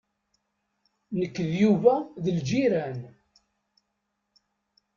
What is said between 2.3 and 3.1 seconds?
lǧiran.